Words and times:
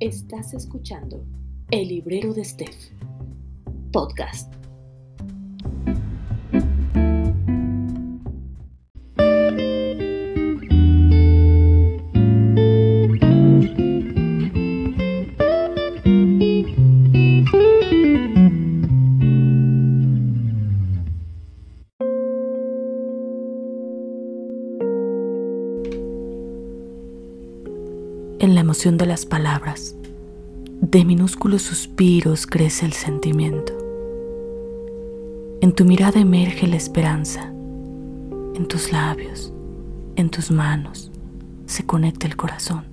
Estás 0.00 0.54
escuchando 0.54 1.24
El 1.72 1.88
Librero 1.88 2.32
de 2.32 2.44
Steph, 2.44 2.92
podcast. 3.92 4.57
En 28.40 28.54
la 28.54 28.60
emoción 28.60 28.98
de 28.98 29.06
las 29.06 29.26
palabras, 29.26 29.96
de 30.80 31.04
minúsculos 31.04 31.62
suspiros 31.62 32.46
crece 32.46 32.86
el 32.86 32.92
sentimiento. 32.92 33.72
En 35.60 35.72
tu 35.72 35.84
mirada 35.84 36.20
emerge 36.20 36.68
la 36.68 36.76
esperanza. 36.76 37.52
En 38.54 38.68
tus 38.68 38.92
labios, 38.92 39.52
en 40.14 40.30
tus 40.30 40.52
manos, 40.52 41.10
se 41.66 41.84
conecta 41.84 42.28
el 42.28 42.36
corazón. 42.36 42.84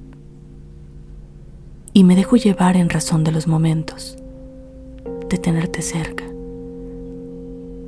Y 1.93 2.05
me 2.05 2.15
dejo 2.15 2.37
llevar 2.37 2.75
en 2.75 2.89
razón 2.89 3.23
de 3.23 3.31
los 3.31 3.45
momentos, 3.45 4.17
de 5.29 5.37
tenerte 5.37 5.83
cerca, 5.83 6.25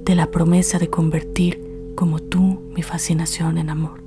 de 0.06 0.14
la 0.14 0.30
promesa 0.30 0.78
de 0.78 0.92
convertir 0.92 1.60
como 1.96 2.20
tú 2.20 2.70
mi 2.76 2.84
fascinación 2.84 3.58
en 3.58 3.72
amor 3.72 4.07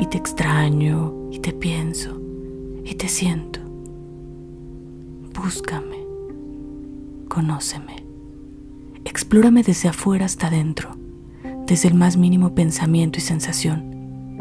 y 0.00 0.06
te 0.06 0.16
extraño 0.16 1.14
y 1.30 1.38
te 1.38 1.52
pienso 1.52 2.18
y 2.84 2.94
te 2.94 3.06
siento. 3.06 3.60
Búscame, 5.34 5.98
conóceme, 7.28 8.04
explórame 9.04 9.62
desde 9.62 9.90
afuera 9.90 10.24
hasta 10.24 10.46
adentro, 10.46 10.96
desde 11.66 11.88
el 11.88 11.94
más 11.94 12.16
mínimo 12.16 12.54
pensamiento 12.54 13.18
y 13.18 13.22
sensación. 13.22 14.38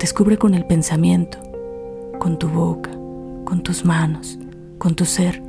Descubre 0.00 0.38
con 0.38 0.54
el 0.54 0.64
pensamiento, 0.64 1.38
con 2.18 2.38
tu 2.38 2.48
boca, 2.48 2.90
con 3.44 3.62
tus 3.62 3.84
manos, 3.84 4.38
con 4.78 4.94
tu 4.94 5.04
ser, 5.04 5.42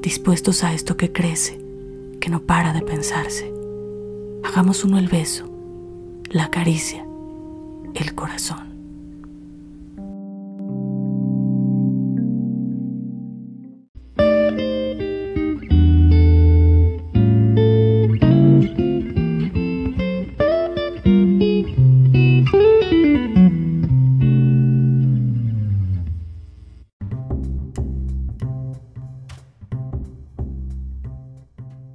dispuestos 0.00 0.62
a 0.62 0.72
esto 0.72 0.96
que 0.96 1.12
crece, 1.12 1.58
que 2.20 2.30
no 2.30 2.40
para 2.40 2.72
de 2.72 2.82
pensarse. 2.82 3.52
Hagamos 4.44 4.84
uno 4.84 4.98
el 4.98 5.08
beso, 5.08 5.50
la 6.30 6.50
caricia, 6.50 7.06
el 7.94 8.14
corazón. 8.14 8.74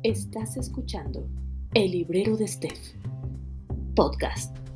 Estás 0.01 0.57
escuchando 0.57 1.27
El 1.73 1.91
Librero 1.91 2.35
de 2.37 2.47
Steph, 2.47 2.95
podcast. 3.95 4.68